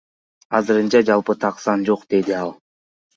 [0.59, 2.51] Азырынча жалпы так сан жок,— деди ал.